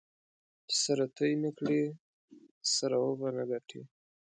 [0.67, 1.81] چې سره توی نه کړې؛
[2.75, 3.81] سره به و نه ګټې.